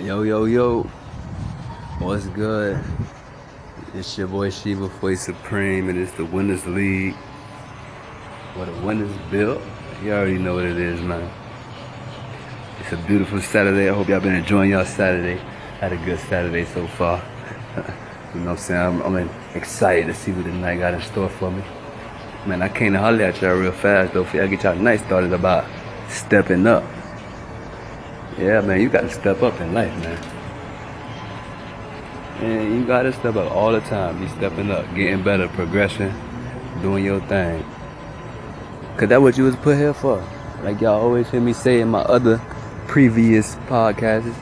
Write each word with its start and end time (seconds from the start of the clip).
Yo, 0.00 0.22
yo, 0.22 0.44
yo. 0.44 0.82
What's 2.00 2.26
good? 2.26 2.82
It's 3.94 4.18
your 4.18 4.26
boy 4.26 4.50
Shiva 4.50 4.88
Boy 4.88 5.14
Supreme, 5.14 5.88
and 5.88 5.96
it's 5.96 6.10
the 6.12 6.24
Winners 6.24 6.66
League. 6.66 7.14
What 8.56 8.68
a 8.68 8.72
winner's 8.84 9.16
built. 9.30 9.62
You 10.02 10.12
already 10.12 10.38
know 10.38 10.54
what 10.56 10.64
it 10.64 10.78
is, 10.78 11.00
man. 11.00 11.30
It's 12.80 12.90
a 12.90 12.96
beautiful 13.06 13.40
Saturday. 13.40 13.88
I 13.88 13.94
hope 13.94 14.08
y'all 14.08 14.18
been 14.18 14.34
enjoying 14.34 14.72
y'all 14.72 14.84
Saturday. 14.84 15.40
Had 15.78 15.92
a 15.92 15.96
good 16.04 16.18
Saturday 16.18 16.64
so 16.64 16.88
far. 16.88 17.22
you 18.34 18.40
know 18.40 18.46
what 18.46 18.50
I'm 18.50 18.56
saying? 18.56 18.80
I'm, 18.80 19.16
I'm, 19.16 19.30
excited 19.54 20.08
to 20.08 20.14
see 20.14 20.32
what 20.32 20.44
the 20.44 20.52
night 20.52 20.80
got 20.80 20.94
in 20.94 21.02
store 21.02 21.28
for 21.28 21.52
me. 21.52 21.62
Man, 22.46 22.62
I 22.62 22.68
came 22.68 22.94
to 22.94 22.98
holler 22.98 23.22
at 23.22 23.40
y'all 23.40 23.54
real 23.54 23.70
fast, 23.70 24.12
though, 24.12 24.24
for 24.24 24.38
y'all 24.38 24.48
get 24.48 24.64
y'all 24.64 24.74
night 24.74 25.00
started 25.00 25.32
about 25.32 25.64
stepping 26.08 26.66
up. 26.66 26.82
Yeah, 28.38 28.60
man, 28.62 28.80
you 28.80 28.88
gotta 28.88 29.10
step 29.10 29.42
up 29.42 29.60
in 29.60 29.72
life, 29.72 29.96
man. 30.02 30.18
And 32.42 32.74
you 32.74 32.84
gotta 32.84 33.12
step 33.12 33.36
up 33.36 33.50
all 33.52 33.70
the 33.70 33.80
time. 33.82 34.20
Be 34.20 34.28
stepping 34.28 34.72
up, 34.72 34.92
getting 34.94 35.22
better, 35.22 35.46
progressing, 35.48 36.12
doing 36.82 37.04
your 37.04 37.20
thing. 37.28 37.64
Cause 38.96 39.08
that's 39.08 39.20
what 39.20 39.38
you 39.38 39.44
was 39.44 39.54
put 39.56 39.76
here 39.76 39.94
for. 39.94 40.24
Like 40.62 40.80
y'all 40.80 41.00
always 41.00 41.30
hear 41.30 41.40
me 41.40 41.52
say 41.52 41.80
in 41.80 41.88
my 41.88 42.00
other 42.00 42.38
previous 42.88 43.54
podcasts, 43.66 44.34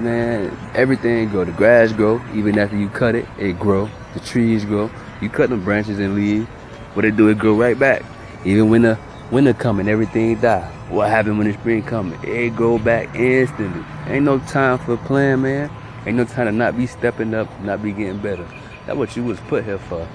man, 0.00 0.56
everything 0.74 1.28
grow. 1.28 1.44
The 1.44 1.52
grass 1.52 1.92
grow, 1.92 2.20
even 2.34 2.58
after 2.58 2.76
you 2.76 2.88
cut 2.88 3.14
it, 3.14 3.26
it 3.38 3.58
grow. 3.58 3.88
The 4.14 4.20
trees 4.20 4.64
grow. 4.64 4.90
You 5.20 5.28
cut 5.28 5.50
them 5.50 5.62
branches 5.62 6.00
and 6.00 6.16
leaves, 6.16 6.46
what 6.94 7.04
it 7.04 7.16
do, 7.16 7.28
it 7.28 7.38
grow 7.38 7.54
right 7.54 7.78
back. 7.78 8.02
Even 8.44 8.68
when 8.68 8.82
the 8.82 8.98
winter 9.30 9.52
coming, 9.52 9.88
everything 9.88 10.40
die. 10.40 10.70
What 10.88 11.10
happened 11.10 11.38
when 11.38 11.46
the 11.46 11.54
spring 11.54 11.82
coming? 11.82 12.18
It 12.22 12.56
go 12.56 12.78
back 12.78 13.14
instantly. 13.14 13.84
Ain't 14.06 14.24
no 14.24 14.38
time 14.40 14.78
for 14.78 14.96
playing, 14.96 15.42
man. 15.42 15.70
Ain't 16.06 16.16
no 16.16 16.24
time 16.24 16.46
to 16.46 16.52
not 16.52 16.76
be 16.76 16.86
stepping 16.86 17.34
up, 17.34 17.48
not 17.60 17.82
be 17.82 17.92
getting 17.92 18.18
better. 18.18 18.46
That's 18.86 18.96
what 18.96 19.16
you 19.16 19.24
was 19.24 19.38
put 19.40 19.64
here 19.64 19.78
for. 19.78 20.08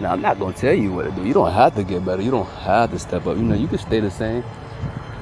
Now 0.00 0.12
I'm 0.12 0.20
not 0.20 0.38
gonna 0.38 0.52
tell 0.52 0.74
you 0.74 0.92
what 0.92 1.04
to 1.04 1.10
do. 1.10 1.26
You 1.26 1.34
don't 1.34 1.50
have 1.50 1.74
to 1.74 1.82
get 1.82 2.04
better. 2.04 2.22
You 2.22 2.30
don't 2.30 2.48
have 2.48 2.90
to 2.92 2.98
step 2.98 3.26
up. 3.26 3.36
You 3.36 3.42
know, 3.42 3.54
you 3.54 3.66
can 3.66 3.78
stay 3.78 4.00
the 4.00 4.10
same. 4.10 4.44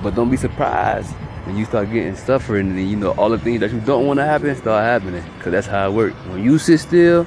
But 0.03 0.15
don't 0.15 0.31
be 0.31 0.37
surprised 0.37 1.11
when 1.45 1.57
you 1.57 1.65
start 1.65 1.91
getting 1.91 2.17
suffering 2.17 2.69
and 2.69 2.91
you 2.91 2.97
know 2.97 3.13
all 3.13 3.31
the 3.31 3.39
things 3.39 3.61
that 3.61 3.73
you 3.73 3.81
don't 3.81 4.07
want 4.07 4.19
to 4.19 4.25
happen 4.25 4.55
start 4.57 4.85
happening. 4.85 5.23
Cause 5.41 5.53
that's 5.53 5.67
how 5.67 5.89
it 5.89 5.93
works. 5.93 6.17
When 6.27 6.43
you 6.43 6.59
sit 6.59 6.81
still, 6.81 7.27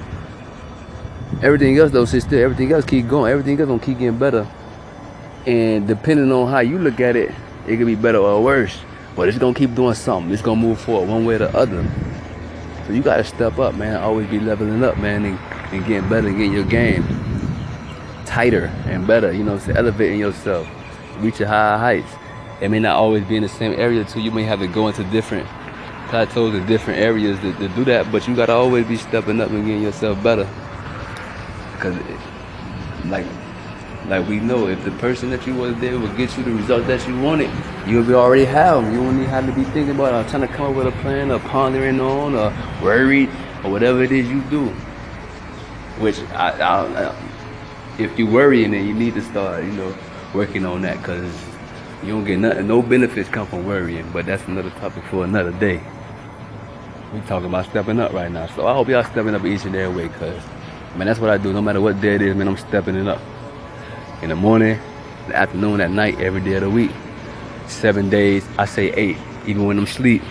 everything 1.42 1.78
else 1.78 1.92
don't 1.92 2.08
sit 2.08 2.22
still. 2.24 2.44
Everything 2.44 2.72
else 2.72 2.86
keep 2.86 3.08
going. 3.08 3.32
Everything 3.32 3.60
else 3.60 3.68
gonna 3.68 3.80
keep 3.80 4.00
getting 4.00 4.18
better. 4.18 4.48
And 5.46 5.88
depending 5.88 6.32
on 6.32 6.50
how 6.50 6.60
you 6.60 6.80
look 6.80 7.00
at 7.00 7.16
it, 7.16 7.32
it 7.68 7.78
could 7.78 7.88
be 7.88 7.96
better 7.96 8.20
or 8.20 8.44
worse. 8.44 8.80
But 9.16 9.28
it's 9.28 9.38
gonna 9.38 9.54
keep 9.54 9.76
doing 9.76 9.94
something. 9.94 10.32
It's 10.32 10.42
gonna 10.42 10.60
move 10.60 10.80
forward 10.80 11.10
one 11.10 11.26
way 11.26 11.36
or 11.36 11.40
the 11.40 11.58
other. 11.58 11.86
So 12.88 12.94
you 12.94 13.02
gotta 13.02 13.24
step 13.24 13.60
up, 13.60 13.76
man. 13.76 13.98
Always 13.98 14.28
be 14.30 14.40
leveling 14.40 14.84
up, 14.84 14.98
man, 14.98 15.26
and, 15.26 15.40
and 15.74 15.86
getting 15.86 16.10
better 16.10 16.28
and 16.28 16.38
getting 16.38 16.54
your 16.54 16.66
game 16.66 17.04
tighter 18.26 18.66
and 18.88 19.06
better, 19.06 19.32
you 19.32 19.44
know, 19.44 19.60
so 19.60 19.72
elevating 19.74 20.20
yourself, 20.20 20.68
reaching 21.20 21.46
higher 21.46 21.78
heights. 21.78 22.12
It 22.62 22.70
may 22.70 22.80
not 22.80 22.96
always 22.96 23.24
be 23.26 23.36
in 23.36 23.44
the 23.44 23.50
same 23.50 23.74
area 23.74 24.04
too. 24.06 24.22
You 24.22 24.32
may 24.32 24.44
have 24.44 24.60
to 24.60 24.68
go 24.68 24.88
into 24.88 25.04
different 25.06 25.48
plateaus 26.08 26.56
and 26.56 26.68
different 26.68 27.00
areas 27.00 27.40
to, 27.42 27.54
to 27.54 27.68
do 27.70 27.84
that, 27.86 28.12
but 28.12 28.28
you 28.28 28.36
gotta 28.36 28.54
always 28.54 28.88
be 28.88 28.98
stepping 28.98 29.40
up 29.40 29.50
and 29.50 29.66
getting 29.66 29.84
yourself 29.84 30.22
better. 30.24 30.48
Cause 31.80 31.96
like 33.06 33.26
like 34.08 34.28
we 34.28 34.40
know, 34.40 34.68
if 34.68 34.84
the 34.84 34.92
person 34.92 35.30
that 35.30 35.48
you 35.48 35.56
was 35.56 35.76
there 35.80 35.98
will 35.98 36.14
get 36.16 36.36
you 36.38 36.44
the 36.44 36.52
results 36.52 36.88
that 36.88 37.08
you 37.08 37.20
wanted, 37.22 37.50
you'll 37.88 38.04
be 38.04 38.14
already 38.14 38.44
have 38.46 38.84
them. 38.84 38.94
You 38.94 39.02
won't 39.02 39.18
even 39.18 39.30
have 39.30 39.46
to 39.46 39.54
be 39.54 39.64
thinking 39.64 39.96
about 39.96 40.14
or 40.14 40.30
trying 40.30 40.42
to 40.42 40.54
come 40.54 40.72
up 40.72 40.76
with 40.76 40.88
a 40.88 41.02
plan 41.02 41.32
or 41.32 41.40
pondering 41.40 42.02
on 42.02 42.36
or 42.36 42.54
worried 42.84 43.30
or 43.64 43.72
whatever 43.72 44.04
it 44.04 44.12
is 44.12 44.28
you 44.28 44.42
do. 44.44 44.68
Which 46.00 46.20
I, 46.32 46.50
I, 46.60 47.10
I 47.10 47.16
if 47.98 48.18
you 48.20 48.28
worrying, 48.28 48.72
then 48.72 48.86
you 48.86 48.94
need 48.94 49.14
to 49.14 49.22
start, 49.22 49.64
you 49.64 49.72
know, 49.72 49.96
working 50.34 50.66
on 50.66 50.82
that 50.82 50.98
because 50.98 51.34
you 52.04 52.10
don't 52.10 52.26
get 52.26 52.40
nothing. 52.40 52.68
No 52.68 52.82
benefits 52.82 53.30
come 53.30 53.48
from 53.48 53.66
worrying. 53.66 54.10
But 54.12 54.26
that's 54.26 54.44
another 54.48 54.72
topic 54.72 55.06
for 55.06 55.24
another 55.24 55.52
day. 55.52 55.82
We 57.14 57.22
talking 57.22 57.48
about 57.48 57.68
stepping 57.68 58.00
up 58.00 58.12
right 58.12 58.32
now, 58.32 58.48
so 58.48 58.68
I 58.68 58.74
hope 58.74 58.90
y'all 58.90 59.04
stepping 59.04 59.36
up 59.36 59.46
each 59.46 59.66
and 59.66 59.76
every 59.76 60.08
way, 60.08 60.10
cause 60.18 60.42
man, 60.98 61.06
that's 61.06 61.20
what 61.20 61.30
I 61.30 61.38
do. 61.38 61.54
No 61.54 61.62
matter 61.62 61.80
what 61.80 62.02
day 62.02 62.16
it 62.16 62.24
is, 62.24 62.36
man, 62.36 62.48
I'm 62.48 62.58
stepping 62.58 62.96
it 62.96 63.08
up 63.08 63.22
in 64.24 64.30
the 64.30 64.36
morning, 64.36 64.80
the 65.28 65.36
afternoon, 65.36 65.82
at 65.82 65.92
night, 65.92 66.20
every 66.22 66.40
day 66.40 66.54
of 66.54 66.62
the 66.62 66.70
week. 66.70 66.92
Seven 67.68 68.10
days, 68.10 68.48
I 68.58 68.66
say 68.66 68.90
eight, 68.94 69.18
even 69.46 69.66
when 69.68 69.78
I'm 69.78 69.86
sleep. 69.86 70.22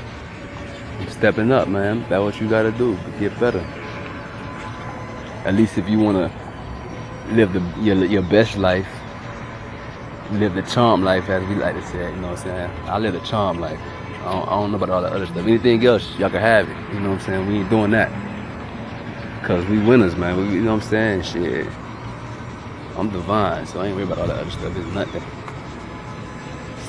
I'm 0.98 1.08
stepping 1.10 1.53
up, 1.53 1.69
man. 1.69 2.00
That's 2.08 2.22
what 2.22 2.41
you 2.41 2.48
gotta 2.48 2.72
do 2.72 2.97
to 2.97 3.10
get 3.20 3.38
better. 3.38 3.60
At 5.44 5.54
least 5.54 5.76
if 5.76 5.88
you 5.91 5.98
wanna 5.98 6.32
live 7.32 7.52
the 7.52 7.60
your, 7.82 8.02
your 8.06 8.22
best 8.22 8.56
life, 8.56 8.88
live 10.31 10.54
the 10.54 10.62
charm 10.62 11.02
life, 11.04 11.28
as 11.28 11.47
we 11.48 11.56
like 11.56 11.75
to 11.75 11.86
say. 11.88 12.10
You 12.10 12.16
know 12.16 12.31
what 12.31 12.38
I'm 12.38 12.44
saying? 12.44 12.70
I 12.86 12.98
live 12.98 13.12
the 13.12 13.20
charm 13.20 13.60
life. 13.60 13.78
I 14.22 14.32
don't, 14.32 14.48
I 14.48 14.50
don't 14.52 14.70
know 14.70 14.76
about 14.78 14.91
all 14.91 15.02
the 15.02 15.12
other 15.12 15.26
stuff. 15.26 15.47
Anything 15.47 15.84
else, 15.84 16.19
y'all 16.19 16.31
can 16.31 16.41
have 16.41 16.69
it. 16.69 16.94
You 16.94 17.00
know 17.00 17.10
what 17.10 17.20
I'm 17.20 17.26
saying? 17.26 17.47
We 17.47 17.58
ain't 17.58 17.70
doing 17.70 17.91
that. 17.91 18.10
Cause 19.44 19.66
we 19.66 19.78
winners, 19.81 20.16
man. 20.16 20.36
We, 20.38 20.54
you 20.54 20.62
know 20.62 20.76
what 20.76 20.84
I'm 20.84 20.88
saying? 20.88 21.22
Shit. 21.22 21.66
I'm 22.97 23.10
divine, 23.10 23.66
so 23.66 23.80
I 23.80 23.86
ain't 23.86 23.97
worried 23.97 24.08
about 24.08 24.19
all 24.19 24.26
that 24.26 24.38
other 24.38 24.50
stuff. 24.50 24.76
It's 24.76 24.94
nothing. 24.94 25.22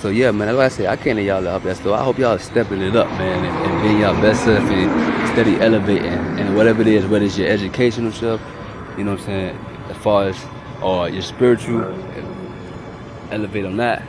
So 0.01 0.09
yeah, 0.09 0.31
man, 0.31 0.55
like 0.57 0.65
I 0.65 0.67
said, 0.67 0.87
I 0.87 0.97
can't 0.97 1.17
y'all 1.19 1.47
up 1.47 1.63
there. 1.63 1.75
So 1.75 1.93
I 1.93 2.03
hope 2.03 2.17
y'all 2.17 2.37
stepping 2.37 2.81
it 2.81 2.95
up, 2.95 3.07
man, 3.11 3.45
and, 3.45 3.71
and 3.71 3.81
being 3.83 4.01
y'all 4.01 4.21
best 4.21 4.43
self 4.43 4.63
and 4.63 5.29
steady 5.33 5.55
elevating 5.61 6.11
and 6.11 6.55
whatever 6.57 6.81
it 6.81 6.87
is, 6.87 7.05
whether 7.05 7.25
it's 7.25 7.37
your 7.37 7.47
educational 7.47 8.11
stuff, 8.11 8.41
you 8.97 9.05
know 9.05 9.11
what 9.11 9.21
I'm 9.21 9.25
saying, 9.25 9.57
as 9.89 9.97
far 9.97 10.27
as 10.27 10.37
or 10.81 11.07
your 11.07 11.21
spiritual, 11.21 11.83
elevate 13.31 13.65
on 13.65 13.77
that. 13.77 14.03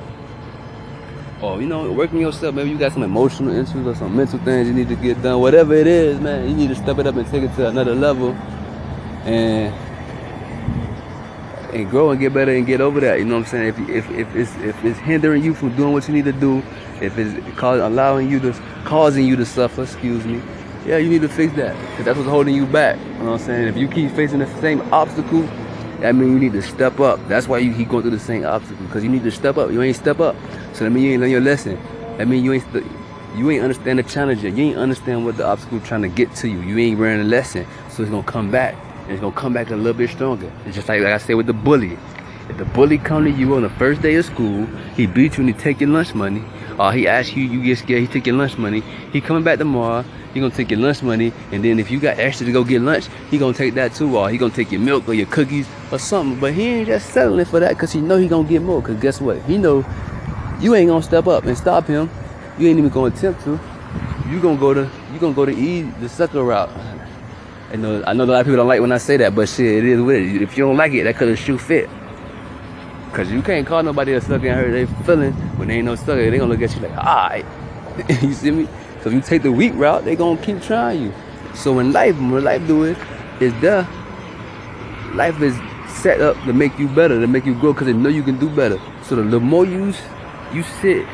Or 1.40 1.60
you 1.60 1.66
know, 1.66 1.90
working 1.92 2.20
yourself. 2.20 2.54
Maybe 2.54 2.70
you 2.70 2.78
got 2.78 2.92
some 2.92 3.02
emotional 3.02 3.54
issues 3.54 3.86
or 3.86 3.94
some 3.94 4.16
mental 4.16 4.38
things 4.40 4.66
you 4.66 4.74
need 4.74 4.88
to 4.88 4.96
get 4.96 5.22
done. 5.22 5.40
Whatever 5.40 5.74
it 5.74 5.86
is, 5.86 6.18
man, 6.20 6.48
you 6.48 6.56
need 6.56 6.68
to 6.68 6.74
step 6.74 6.98
it 6.98 7.06
up 7.06 7.14
and 7.16 7.26
take 7.28 7.44
it 7.44 7.54
to 7.56 7.68
another 7.68 7.94
level. 7.94 8.32
And 9.24 9.72
and 11.74 11.90
grow 11.90 12.10
and 12.10 12.20
get 12.20 12.32
better 12.32 12.52
and 12.52 12.66
get 12.66 12.80
over 12.80 13.00
that. 13.00 13.18
You 13.18 13.24
know 13.24 13.34
what 13.34 13.46
I'm 13.46 13.46
saying? 13.46 13.68
If 13.68 13.78
if 13.88 14.10
if 14.10 14.36
it's 14.36 14.56
if 14.58 14.84
it's 14.84 14.98
hindering 15.00 15.42
you 15.42 15.54
from 15.54 15.74
doing 15.76 15.92
what 15.92 16.06
you 16.06 16.14
need 16.14 16.24
to 16.24 16.32
do, 16.32 16.62
if 17.00 17.18
it's 17.18 17.58
cause, 17.58 17.80
allowing 17.80 18.30
you 18.30 18.38
to 18.40 18.52
causing 18.84 19.26
you 19.26 19.36
to 19.36 19.44
suffer, 19.44 19.82
excuse 19.82 20.24
me, 20.24 20.40
yeah, 20.86 20.98
you 20.98 21.08
need 21.08 21.22
to 21.22 21.28
fix 21.28 21.52
that 21.54 21.78
because 21.90 22.04
that's 22.04 22.16
what's 22.16 22.30
holding 22.30 22.54
you 22.54 22.66
back. 22.66 22.98
You 22.98 23.12
know 23.14 23.32
what 23.32 23.40
I'm 23.40 23.46
saying? 23.46 23.68
If 23.68 23.76
you 23.76 23.88
keep 23.88 24.12
facing 24.12 24.38
the 24.38 24.60
same 24.60 24.80
obstacle, 24.92 25.42
that 26.00 26.14
means 26.14 26.32
you 26.32 26.38
need 26.38 26.52
to 26.52 26.62
step 26.62 27.00
up. 27.00 27.20
That's 27.28 27.48
why 27.48 27.58
you 27.58 27.74
keep 27.74 27.88
going 27.88 28.02
through 28.02 28.12
the 28.12 28.20
same 28.20 28.44
obstacle 28.44 28.84
because 28.86 29.02
you 29.02 29.10
need 29.10 29.24
to 29.24 29.32
step 29.32 29.56
up. 29.56 29.72
You 29.72 29.82
ain't 29.82 29.96
step 29.96 30.20
up, 30.20 30.36
so 30.72 30.84
that 30.84 30.90
means 30.90 31.04
you 31.04 31.12
ain't 31.12 31.20
learn 31.22 31.30
your 31.30 31.40
lesson. 31.40 31.78
That 32.18 32.28
means 32.28 32.44
you 32.44 32.52
ain't 32.52 32.64
you 33.36 33.50
ain't 33.50 33.64
understand 33.64 33.98
the 33.98 34.04
challenge 34.04 34.44
yet. 34.44 34.56
You 34.56 34.66
ain't 34.66 34.78
understand 34.78 35.24
what 35.24 35.36
the 35.36 35.44
obstacle 35.44 35.80
trying 35.80 36.02
to 36.02 36.08
get 36.08 36.32
to 36.36 36.48
you. 36.48 36.60
You 36.60 36.78
ain't 36.78 37.00
learning 37.00 37.26
a 37.26 37.28
lesson, 37.28 37.66
so 37.90 38.02
it's 38.02 38.10
gonna 38.10 38.22
come 38.22 38.52
back 38.52 38.76
and 39.04 39.12
it's 39.12 39.20
gonna 39.20 39.34
come 39.34 39.52
back 39.52 39.70
a 39.70 39.76
little 39.76 39.94
bit 39.94 40.10
stronger. 40.10 40.50
It's 40.66 40.74
just 40.74 40.88
like, 40.88 41.00
like 41.02 41.12
I 41.12 41.18
said 41.18 41.34
with 41.34 41.46
the 41.46 41.52
bully. 41.52 41.98
If 42.48 42.58
the 42.58 42.64
bully 42.64 42.98
come 42.98 43.24
to 43.24 43.30
you 43.30 43.54
on 43.54 43.62
the 43.62 43.70
first 43.70 44.02
day 44.02 44.16
of 44.16 44.24
school, 44.24 44.66
he 44.96 45.06
beat 45.06 45.38
you 45.38 45.46
and 45.46 45.54
he 45.54 45.58
take 45.58 45.80
your 45.80 45.90
lunch 45.90 46.14
money, 46.14 46.42
or 46.78 46.92
he 46.92 47.08
asks 47.08 47.34
you, 47.34 47.44
you 47.44 47.62
get 47.62 47.78
scared, 47.78 48.00
he 48.00 48.06
take 48.06 48.26
your 48.26 48.36
lunch 48.36 48.58
money, 48.58 48.80
he 49.12 49.20
coming 49.20 49.42
back 49.42 49.58
tomorrow, 49.58 50.04
he 50.34 50.40
gonna 50.40 50.54
take 50.54 50.70
your 50.70 50.80
lunch 50.80 51.02
money, 51.02 51.32
and 51.52 51.64
then 51.64 51.78
if 51.78 51.90
you 51.90 52.00
got 52.00 52.18
extra 52.18 52.44
to 52.44 52.52
go 52.52 52.64
get 52.64 52.82
lunch, 52.82 53.06
he 53.30 53.38
gonna 53.38 53.54
take 53.54 53.74
that 53.74 53.94
too, 53.94 54.16
or 54.16 54.28
he 54.28 54.36
gonna 54.36 54.52
take 54.52 54.72
your 54.72 54.80
milk 54.80 55.08
or 55.08 55.14
your 55.14 55.26
cookies 55.26 55.66
or 55.90 55.98
something. 55.98 56.38
But 56.38 56.52
he 56.52 56.64
ain't 56.64 56.88
just 56.88 57.10
settling 57.10 57.44
for 57.44 57.60
that 57.60 57.70
because 57.70 57.92
he 57.92 58.00
know 58.00 58.16
he 58.16 58.28
gonna 58.28 58.48
get 58.48 58.60
more. 58.60 58.82
Cause 58.82 58.96
guess 59.00 59.20
what? 59.20 59.40
He 59.42 59.56
know 59.56 59.84
you 60.60 60.74
ain't 60.74 60.88
gonna 60.88 61.02
step 61.02 61.26
up 61.26 61.44
and 61.44 61.56
stop 61.56 61.86
him. 61.86 62.10
You 62.58 62.68
ain't 62.68 62.78
even 62.78 62.90
gonna 62.90 63.14
attempt 63.14 63.44
to. 63.44 63.58
You 64.28 64.40
gonna 64.40 64.58
go 64.58 64.74
to 64.74 64.90
you 65.12 65.18
gonna 65.18 65.34
go 65.34 65.46
to 65.46 65.52
the 65.54 66.08
sucker 66.08 66.42
route. 66.42 66.70
I 67.74 67.76
know, 67.76 68.04
I 68.06 68.12
know 68.12 68.22
a 68.22 68.26
lot 68.26 68.40
of 68.40 68.46
people 68.46 68.58
don't 68.58 68.68
like 68.68 68.80
when 68.80 68.92
I 68.92 68.98
say 68.98 69.16
that, 69.16 69.34
but 69.34 69.48
shit, 69.48 69.66
it 69.66 69.84
is 69.84 70.00
what 70.00 70.14
it 70.14 70.22
is. 70.22 70.42
If 70.42 70.56
you 70.56 70.62
don't 70.62 70.76
like 70.76 70.92
it, 70.92 71.02
that 71.02 71.16
have 71.16 71.36
shoe 71.36 71.58
fit. 71.58 71.90
Cause 73.12 73.32
you 73.32 73.42
can't 73.42 73.66
call 73.66 73.82
nobody 73.82 74.12
a 74.12 74.20
sucker 74.20 74.46
and 74.46 74.54
hurt 74.54 74.70
their 74.70 74.86
feeling 75.04 75.32
when 75.58 75.66
they 75.66 75.78
ain't 75.78 75.86
no 75.86 75.96
sucker. 75.96 76.30
They 76.30 76.38
gonna 76.38 76.52
look 76.52 76.62
at 76.62 76.72
you 76.72 76.82
like, 76.82 76.96
alright. 76.96 77.44
you 78.22 78.32
see 78.32 78.52
me? 78.52 78.68
So 79.02 79.08
if 79.08 79.14
you 79.14 79.20
take 79.20 79.42
the 79.42 79.50
weak 79.50 79.72
route, 79.74 80.04
they 80.04 80.14
gonna 80.14 80.40
keep 80.40 80.62
trying 80.62 81.02
you. 81.02 81.12
So 81.52 81.80
in 81.80 81.92
life, 81.92 82.16
when 82.16 82.44
life 82.44 82.64
do 82.68 82.84
it, 82.84 82.96
it, 83.40 83.42
is 83.42 83.60
there. 83.60 83.82
Life 85.14 85.42
is 85.42 85.56
set 85.88 86.20
up 86.20 86.36
to 86.44 86.52
make 86.52 86.78
you 86.78 86.86
better, 86.86 87.20
to 87.20 87.26
make 87.26 87.44
you 87.44 87.58
grow, 87.58 87.74
cause 87.74 87.88
they 87.88 87.92
know 87.92 88.08
you 88.08 88.22
can 88.22 88.38
do 88.38 88.48
better. 88.48 88.80
So 89.02 89.16
the, 89.16 89.22
the 89.22 89.40
more 89.40 89.66
you 89.66 89.92
you 90.52 90.62
sit 90.80 91.04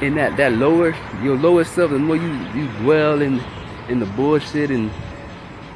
in 0.00 0.16
that 0.16 0.36
that 0.36 0.54
lower 0.54 0.96
your 1.22 1.36
lower 1.36 1.62
self, 1.62 1.92
the 1.92 1.98
more 2.00 2.16
you 2.16 2.32
you 2.56 2.66
dwell 2.78 3.22
in 3.22 3.40
in 3.88 4.00
the 4.00 4.06
bullshit 4.06 4.72
and 4.72 4.90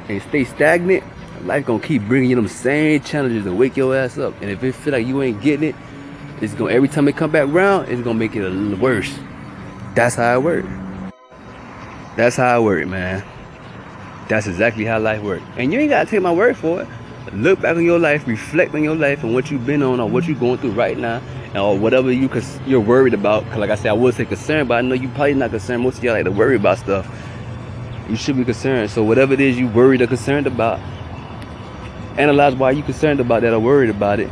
and 0.09 0.21
stay 0.21 0.43
stagnant, 0.43 1.03
life 1.45 1.65
gonna 1.65 1.79
keep 1.79 2.03
bringing 2.03 2.29
you 2.29 2.35
them 2.35 2.47
same 2.47 3.01
challenges 3.01 3.43
to 3.45 3.53
wake 3.53 3.77
your 3.77 3.95
ass 3.95 4.17
up. 4.17 4.33
And 4.41 4.49
if 4.49 4.63
it 4.63 4.73
feel 4.73 4.93
like 4.93 5.05
you 5.05 5.21
ain't 5.21 5.41
getting 5.41 5.69
it, 5.69 5.75
it's 6.41 6.53
gonna 6.53 6.71
every 6.71 6.87
time 6.87 7.07
it 7.07 7.15
come 7.15 7.31
back 7.31 7.47
around, 7.47 7.89
it's 7.89 8.01
gonna 8.01 8.19
make 8.19 8.35
it 8.35 8.43
a 8.43 8.49
little 8.49 8.77
worse. 8.77 9.17
That's 9.93 10.15
how 10.15 10.35
it 10.35 10.43
works. 10.43 10.67
That's 12.15 12.35
how 12.35 12.55
I 12.55 12.59
work, 12.59 12.87
man. 12.87 13.23
That's 14.27 14.47
exactly 14.47 14.85
how 14.85 14.99
life 14.99 15.21
works. 15.21 15.43
And 15.57 15.71
you 15.71 15.79
ain't 15.79 15.89
gotta 15.89 16.09
take 16.09 16.21
my 16.21 16.31
word 16.31 16.57
for 16.57 16.81
it. 16.81 16.87
Look 17.33 17.61
back 17.61 17.75
on 17.75 17.83
your 17.83 17.99
life, 17.99 18.27
reflect 18.27 18.73
on 18.73 18.83
your 18.83 18.95
life 18.95 19.23
and 19.23 19.33
what 19.33 19.49
you've 19.51 19.65
been 19.65 19.81
on 19.81 19.99
or 19.99 20.07
what 20.07 20.25
you're 20.25 20.37
going 20.37 20.57
through 20.59 20.71
right 20.71 20.97
now, 20.97 21.21
or 21.55 21.77
whatever 21.77 22.11
you 22.11 22.29
cause 22.29 22.59
you're 22.65 22.79
worried 22.79 23.13
about. 23.13 23.43
Cause 23.49 23.57
like 23.57 23.69
I 23.69 23.75
said, 23.75 23.89
I 23.89 23.93
would 23.93 24.13
say 24.13 24.25
concerned, 24.25 24.67
but 24.67 24.77
I 24.77 24.81
know 24.81 24.95
you 24.95 25.09
probably 25.09 25.33
not 25.33 25.51
concerned. 25.51 25.83
Most 25.83 25.97
of 25.97 26.03
y'all 26.03 26.13
like 26.13 26.25
to 26.25 26.31
worry 26.31 26.55
about 26.55 26.77
stuff. 26.77 27.07
You 28.09 28.15
should 28.15 28.37
be 28.37 28.45
concerned. 28.45 28.91
So 28.91 29.03
whatever 29.03 29.33
it 29.33 29.41
is 29.41 29.57
you 29.57 29.67
worried 29.67 30.01
or 30.01 30.07
concerned 30.07 30.47
about, 30.47 30.79
analyze 32.17 32.55
why 32.55 32.71
you 32.71 32.83
concerned 32.83 33.19
about 33.19 33.41
that 33.41 33.53
or 33.53 33.59
worried 33.59 33.89
about 33.89 34.19
it, 34.19 34.29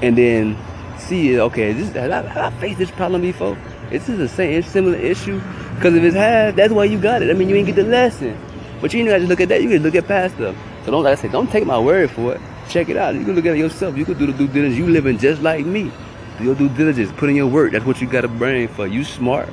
and 0.00 0.16
then 0.16 0.56
see 0.98 1.34
it. 1.34 1.38
Okay, 1.38 1.72
this 1.72 1.92
have 1.94 2.10
I, 2.10 2.28
have 2.28 2.54
I 2.54 2.60
faced 2.60 2.78
this 2.78 2.90
problem 2.90 3.22
before? 3.22 3.58
Is 3.90 4.06
this 4.06 4.16
the 4.16 4.28
same 4.28 4.62
similar 4.62 4.96
issue? 4.96 5.40
Because 5.74 5.94
if 5.94 6.02
it's 6.02 6.16
had, 6.16 6.56
that's 6.56 6.72
why 6.72 6.84
you 6.84 6.98
got 6.98 7.22
it. 7.22 7.30
I 7.30 7.34
mean, 7.34 7.48
you 7.48 7.56
ain't 7.56 7.66
get 7.66 7.76
the 7.76 7.84
lesson. 7.84 8.38
But 8.80 8.92
you 8.94 9.04
got 9.04 9.18
to 9.18 9.26
look 9.26 9.40
at 9.40 9.48
that. 9.50 9.62
You 9.62 9.68
can 9.68 9.82
look 9.82 9.94
at 9.94 10.08
past 10.08 10.34
stuff. 10.34 10.56
So 10.84 10.90
don't 10.90 11.04
like 11.04 11.18
I 11.18 11.20
say, 11.20 11.28
don't 11.28 11.50
take 11.50 11.66
my 11.66 11.78
word 11.78 12.10
for 12.10 12.34
it. 12.34 12.40
Check 12.68 12.88
it 12.88 12.96
out. 12.96 13.14
You 13.14 13.24
can 13.24 13.34
look 13.34 13.46
at 13.46 13.54
it 13.54 13.58
yourself. 13.58 13.96
You 13.96 14.04
can 14.04 14.18
do 14.18 14.26
the 14.26 14.32
due 14.32 14.48
diligence. 14.48 14.76
You 14.76 14.88
living 14.88 15.18
just 15.18 15.42
like 15.42 15.66
me. 15.66 15.92
Do 16.38 16.44
your 16.44 16.54
due 16.54 16.68
diligence. 16.70 17.12
Put 17.12 17.28
in 17.28 17.36
your 17.36 17.46
work. 17.46 17.72
That's 17.72 17.84
what 17.84 18.00
you 18.00 18.08
got 18.08 18.24
a 18.24 18.28
brain 18.28 18.66
for. 18.68 18.86
You 18.86 19.04
smart. 19.04 19.48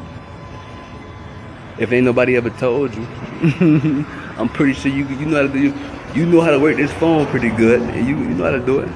If 1.79 1.93
ain't 1.93 2.03
nobody 2.03 2.35
ever 2.35 2.49
told 2.49 2.93
you, 2.93 3.07
I'm 4.37 4.49
pretty 4.49 4.73
sure 4.73 4.91
you 4.91 5.07
you 5.07 5.25
know 5.25 5.37
how 5.37 5.41
to 5.43 5.47
do. 5.47 5.73
You 6.13 6.25
know 6.25 6.41
how 6.41 6.51
to 6.51 6.59
work 6.59 6.75
this 6.75 6.91
phone 6.93 7.25
pretty 7.27 7.49
good. 7.49 7.81
And 7.81 8.05
you, 8.05 8.17
you 8.17 8.29
know 8.29 8.43
how 8.43 8.51
to 8.51 8.59
do 8.59 8.79
it. 8.79 8.89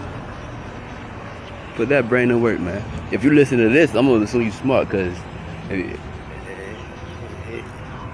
Put 1.76 1.90
that 1.90 2.10
brain 2.10 2.28
to 2.28 2.38
work, 2.38 2.60
man. 2.60 2.84
If 3.12 3.24
you 3.24 3.32
listen 3.32 3.58
to 3.60 3.70
this, 3.70 3.96
I'm 3.96 4.08
gonna 4.08 4.26
assume 4.26 4.42
you 4.42 4.52
smart, 4.52 4.90
cause 4.90 5.16
if, 5.70 6.00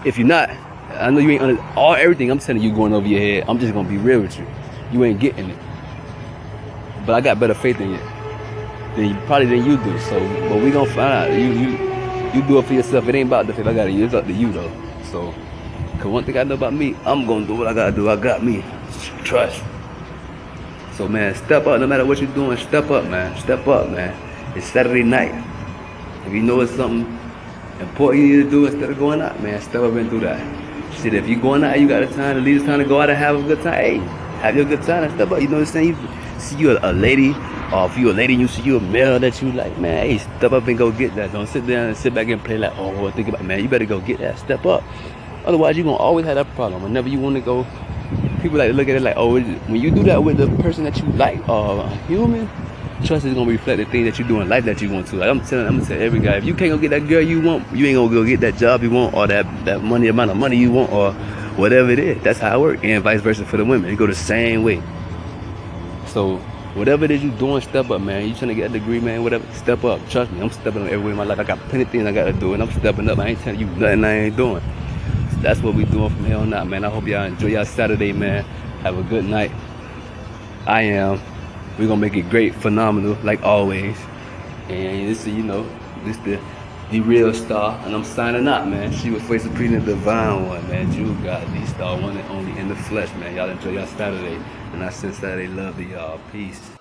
if 0.05 0.17
you're 0.19 0.27
not, 0.27 0.51
I 0.91 1.09
know 1.09 1.19
you 1.19 1.31
ain't 1.31 1.41
under 1.41 1.61
all 1.75 1.95
everything 1.95 2.29
I'm 2.29 2.39
telling 2.39 2.61
you 2.61 2.71
going 2.71 2.93
over 2.93 3.07
your 3.07 3.19
head. 3.19 3.45
I'm 3.47 3.57
just 3.57 3.73
gonna 3.73 3.89
be 3.89 3.97
real 3.97 4.21
with 4.21 4.37
you. 4.37 4.45
You 4.91 5.03
ain't 5.03 5.19
getting 5.19 5.49
it. 5.49 5.57
But 7.07 7.15
I 7.15 7.21
got 7.21 7.39
better 7.39 7.55
faith 7.55 7.81
in 7.81 7.89
you 7.91 7.99
than 8.95 9.05
you, 9.09 9.15
probably 9.25 9.47
than 9.47 9.65
you 9.65 9.77
do. 9.77 9.97
So, 9.99 10.19
but 10.47 10.61
we 10.61 10.69
gonna 10.69 10.85
find 10.91 10.99
out. 10.99 11.31
You 11.31 11.53
you 11.53 11.88
you 12.33 12.41
do 12.43 12.59
it 12.59 12.65
for 12.65 12.73
yourself. 12.73 13.07
It 13.07 13.15
ain't 13.15 13.27
about 13.27 13.47
the 13.47 13.53
faith 13.53 13.67
I 13.67 13.73
got 13.73 13.91
you. 13.91 14.05
It's 14.05 14.13
up 14.13 14.25
to 14.25 14.33
you 14.33 14.51
though. 14.51 14.71
So, 15.11 15.33
cause 15.97 16.07
one 16.07 16.23
thing 16.23 16.37
I 16.37 16.43
know 16.43 16.55
about 16.55 16.73
me, 16.73 16.95
I'm 17.05 17.25
gonna 17.25 17.45
do 17.45 17.55
what 17.55 17.67
I 17.67 17.73
gotta 17.73 17.91
do. 17.91 18.09
I 18.09 18.15
got 18.15 18.43
me. 18.43 18.63
Trust. 19.23 19.63
So 20.93 21.07
man, 21.07 21.33
step 21.35 21.65
up. 21.65 21.79
No 21.79 21.87
matter 21.87 22.05
what 22.05 22.19
you're 22.19 22.33
doing, 22.33 22.57
step 22.57 22.89
up, 22.91 23.05
man. 23.05 23.37
Step 23.39 23.67
up, 23.67 23.89
man. 23.89 24.15
It's 24.55 24.67
Saturday 24.67 25.03
night. 25.03 25.33
If 26.25 26.33
you 26.33 26.41
know 26.41 26.59
it's 26.61 26.73
something 26.73 27.17
important 27.79 28.23
you 28.23 28.37
need 28.37 28.43
to 28.43 28.49
do 28.49 28.65
instead 28.65 28.89
of 28.89 28.99
going 28.99 29.21
out, 29.21 29.41
man, 29.41 29.61
step 29.61 29.81
up 29.81 29.93
and 29.93 30.09
do 30.09 30.19
that. 30.19 30.39
Shit, 30.95 31.13
if 31.13 31.27
you're 31.27 31.39
going 31.39 31.63
out, 31.63 31.79
you 31.79 31.87
got 31.87 32.03
a 32.03 32.07
time 32.07 32.35
to 32.35 32.41
leave. 32.41 32.57
It's 32.57 32.65
time 32.65 32.79
to 32.79 32.85
go 32.85 33.01
out 33.01 33.09
and 33.09 33.17
have 33.17 33.37
a 33.37 33.43
good 33.43 33.61
time. 33.61 33.73
Hey, 33.73 33.97
have 34.41 34.55
your 34.55 34.65
good 34.65 34.83
time 34.83 35.03
and 35.03 35.13
step 35.13 35.31
up. 35.31 35.41
You 35.41 35.47
know 35.47 35.59
what 35.59 35.67
I'm 35.67 35.73
saying? 35.73 35.87
You 35.87 36.39
see 36.39 36.57
you 36.57 36.77
a, 36.77 36.91
a 36.91 36.93
lady, 36.93 37.31
or 37.71 37.85
if 37.85 37.97
you 37.97 38.11
a 38.11 38.13
lady, 38.13 38.35
you 38.35 38.47
see 38.47 38.63
you 38.63 38.77
a 38.77 38.79
male 38.79 39.19
that 39.19 39.41
you 39.41 39.51
like, 39.51 39.77
man. 39.77 40.07
Hey, 40.07 40.17
step 40.17 40.51
up 40.51 40.67
and 40.67 40.77
go 40.77 40.91
get 40.91 41.15
that. 41.15 41.31
Don't 41.31 41.47
sit 41.47 41.67
down 41.67 41.87
and 41.87 41.97
sit 41.97 42.13
back 42.13 42.27
and 42.27 42.43
play 42.43 42.57
like, 42.57 42.73
oh, 42.77 43.09
think 43.11 43.27
about, 43.27 43.41
it. 43.41 43.43
man. 43.43 43.61
You 43.61 43.69
better 43.69 43.85
go 43.85 43.99
get 43.99 44.19
that. 44.19 44.39
Step 44.39 44.65
up. 44.65 44.83
Otherwise, 45.45 45.77
you're 45.77 45.85
gonna 45.85 45.97
always 45.97 46.25
have 46.25 46.35
that 46.35 46.47
problem. 46.55 46.83
Whenever 46.83 47.09
you 47.09 47.19
want 47.19 47.35
to 47.35 47.41
go, 47.41 47.65
people 48.41 48.57
like 48.57 48.69
to 48.69 48.73
look 48.73 48.87
at 48.87 48.95
it 48.95 49.01
like, 49.01 49.15
oh, 49.17 49.39
when 49.39 49.81
you 49.81 49.91
do 49.91 50.03
that 50.03 50.23
with 50.23 50.37
the 50.37 50.47
person 50.63 50.83
that 50.83 50.97
you 50.97 51.05
like, 51.13 51.47
or 51.47 51.81
a 51.81 51.89
human, 52.07 52.49
trust 53.03 53.25
is 53.25 53.33
gonna 53.33 53.49
reflect 53.49 53.77
the 53.77 53.85
things 53.85 54.09
that 54.09 54.19
you 54.19 54.25
do 54.27 54.41
in 54.41 54.49
life 54.49 54.65
that 54.65 54.81
you 54.81 54.89
want 54.89 55.07
to. 55.07 55.15
Like 55.15 55.29
I'm 55.29 55.41
telling, 55.41 55.67
I'm 55.67 55.77
gonna 55.77 55.87
tell 55.87 56.01
every 56.01 56.19
guy, 56.19 56.37
if 56.37 56.45
you 56.45 56.53
can't 56.53 56.71
go 56.71 56.77
get 56.77 56.89
that 56.89 57.07
girl 57.07 57.21
you 57.21 57.41
want, 57.41 57.71
you 57.75 57.85
ain't 57.85 57.95
gonna 57.95 58.09
go 58.11 58.25
get 58.25 58.39
that 58.41 58.57
job 58.57 58.83
you 58.83 58.89
want, 58.89 59.13
or 59.13 59.27
that 59.27 59.65
that 59.65 59.83
money 59.83 60.07
amount 60.07 60.31
of 60.31 60.37
money 60.37 60.57
you 60.57 60.71
want, 60.71 60.91
or 60.91 61.13
whatever 61.55 61.89
it 61.91 61.99
is. 61.99 62.21
That's 62.23 62.39
how 62.39 62.59
it 62.59 62.61
works, 62.61 62.81
and 62.83 63.03
vice 63.03 63.21
versa 63.21 63.45
for 63.45 63.57
the 63.57 63.65
women. 63.65 63.89
It 63.89 63.95
go 63.95 64.07
the 64.07 64.15
same 64.15 64.63
way. 64.63 64.81
So 66.07 66.41
whatever 66.75 67.05
it 67.05 67.11
is 67.11 67.23
you 67.23 67.31
doing, 67.31 67.61
step 67.61 67.89
up, 67.89 68.01
man. 68.01 68.27
You 68.27 68.35
trying 68.35 68.49
to 68.49 68.55
get 68.55 68.69
a 68.69 68.73
degree, 68.73 68.99
man, 68.99 69.23
whatever, 69.23 69.45
step 69.53 69.83
up. 69.83 69.99
Trust 70.09 70.31
me, 70.31 70.41
I'm 70.41 70.49
stepping 70.49 70.83
up 70.83 70.89
everywhere 70.89 71.11
in 71.11 71.17
my 71.17 71.23
life. 71.23 71.39
I 71.39 71.43
got 71.43 71.59
plenty 71.69 71.83
of 71.83 71.89
things 71.89 72.05
I 72.05 72.11
gotta 72.11 72.33
do, 72.33 72.53
and 72.53 72.63
I'm 72.63 72.71
stepping 72.71 73.09
up. 73.09 73.19
I 73.19 73.27
ain't 73.29 73.39
telling 73.39 73.59
you 73.59 73.65
nothing 73.67 74.03
I 74.03 74.13
ain't 74.13 74.37
doing. 74.37 74.61
So 75.31 75.37
that's 75.41 75.61
what 75.61 75.75
we 75.75 75.85
doing 75.85 76.09
from 76.09 76.25
here 76.25 76.37
on 76.37 76.53
out, 76.53 76.67
man. 76.67 76.85
I 76.85 76.89
hope 76.89 77.07
y'all 77.07 77.23
enjoy 77.23 77.47
y'all 77.47 77.65
Saturday, 77.65 78.13
man. 78.13 78.43
Have 78.83 78.97
a 78.97 79.03
good 79.03 79.25
night. 79.25 79.51
I 80.65 80.83
am. 80.83 81.19
We're 81.77 81.87
gonna 81.87 82.01
make 82.01 82.15
it 82.15 82.29
great, 82.29 82.53
phenomenal, 82.55 83.17
like 83.23 83.41
always. 83.43 83.97
And 84.69 85.07
this 85.07 85.25
is, 85.25 85.33
you 85.33 85.43
know, 85.43 85.67
this 86.03 86.17
the 86.17 86.39
the 86.91 87.01
real 87.01 87.31
star, 87.33 87.79
and 87.85 87.93
I'm 87.93 88.03
signing 88.03 88.47
out, 88.47 88.67
man. 88.67 88.91
She 88.91 89.11
was 89.11 89.21
pretty 89.23 89.67
the 89.67 89.79
divine 89.79 90.47
one, 90.47 90.67
man. 90.69 90.91
You 90.91 91.13
got 91.23 91.45
the 91.53 91.65
star, 91.67 91.99
one 91.99 92.17
and 92.17 92.29
only 92.31 92.59
in 92.59 92.67
the 92.67 92.75
flesh, 92.75 93.13
man. 93.15 93.35
Y'all 93.35 93.49
enjoy 93.49 93.71
y'all 93.71 93.85
Saturday, 93.85 94.39
and 94.73 94.83
I 94.83 94.89
sense 94.89 95.19
that 95.19 95.35
they 95.35 95.47
love 95.47 95.79
y'all. 95.79 96.15
Uh, 96.15 96.19
peace. 96.31 96.78